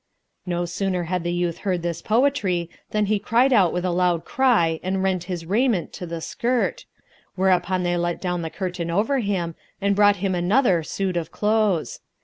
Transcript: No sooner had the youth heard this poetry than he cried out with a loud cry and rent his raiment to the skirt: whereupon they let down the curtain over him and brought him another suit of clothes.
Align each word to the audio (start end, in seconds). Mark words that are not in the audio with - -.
No 0.47 0.65
sooner 0.65 1.03
had 1.03 1.23
the 1.23 1.31
youth 1.31 1.59
heard 1.59 1.83
this 1.83 2.01
poetry 2.01 2.71
than 2.89 3.05
he 3.05 3.19
cried 3.19 3.53
out 3.53 3.71
with 3.71 3.85
a 3.85 3.91
loud 3.91 4.25
cry 4.25 4.79
and 4.81 5.03
rent 5.03 5.25
his 5.25 5.45
raiment 5.45 5.93
to 5.93 6.07
the 6.07 6.21
skirt: 6.21 6.85
whereupon 7.35 7.83
they 7.83 7.95
let 7.97 8.19
down 8.19 8.41
the 8.41 8.49
curtain 8.49 8.89
over 8.89 9.19
him 9.19 9.53
and 9.79 9.95
brought 9.95 10.15
him 10.15 10.33
another 10.33 10.81
suit 10.81 11.15
of 11.17 11.31
clothes. 11.31 11.99